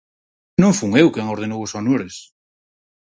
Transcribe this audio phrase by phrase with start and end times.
[0.61, 2.15] Non fun eu quen ordenou os honores.